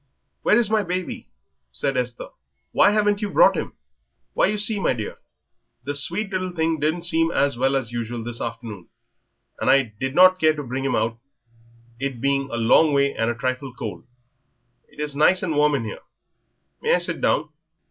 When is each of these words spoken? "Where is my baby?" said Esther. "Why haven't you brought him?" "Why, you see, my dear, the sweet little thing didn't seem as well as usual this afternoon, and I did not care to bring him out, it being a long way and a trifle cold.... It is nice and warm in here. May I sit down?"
"Where 0.41 0.57
is 0.57 0.67
my 0.71 0.81
baby?" 0.81 1.27
said 1.71 1.95
Esther. 1.95 2.29
"Why 2.71 2.89
haven't 2.89 3.21
you 3.21 3.29
brought 3.29 3.55
him?" 3.55 3.73
"Why, 4.33 4.47
you 4.47 4.57
see, 4.57 4.79
my 4.79 4.93
dear, 4.93 5.19
the 5.83 5.93
sweet 5.93 6.31
little 6.31 6.51
thing 6.53 6.79
didn't 6.79 7.03
seem 7.03 7.29
as 7.29 7.55
well 7.55 7.75
as 7.75 7.91
usual 7.91 8.23
this 8.23 8.41
afternoon, 8.41 8.87
and 9.59 9.69
I 9.69 9.93
did 9.99 10.15
not 10.15 10.39
care 10.39 10.55
to 10.55 10.63
bring 10.63 10.85
him 10.85 10.95
out, 10.95 11.19
it 11.99 12.19
being 12.19 12.49
a 12.49 12.57
long 12.57 12.93
way 12.93 13.13
and 13.13 13.29
a 13.29 13.35
trifle 13.35 13.75
cold.... 13.75 14.07
It 14.91 14.99
is 14.99 15.15
nice 15.15 15.43
and 15.43 15.55
warm 15.55 15.75
in 15.75 15.83
here. 15.83 16.01
May 16.81 16.95
I 16.95 16.97
sit 16.97 17.21
down?" 17.21 17.49